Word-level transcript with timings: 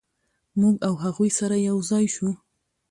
موږ 0.59 0.75
او 0.87 0.93
هغوی 1.03 1.29
سره 1.39 1.55
یو 1.69 1.77
ځای 1.89 2.05
شوو. 2.15 2.31